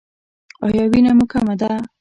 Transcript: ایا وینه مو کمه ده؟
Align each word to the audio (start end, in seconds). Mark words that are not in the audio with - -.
ایا 0.65 0.83
وینه 0.91 1.11
مو 1.17 1.25
کمه 1.31 1.55
ده؟ 1.61 1.71